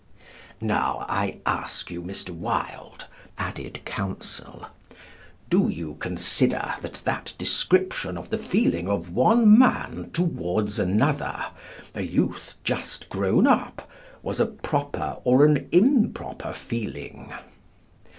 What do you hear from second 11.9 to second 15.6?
a youth just grown up, was a proper or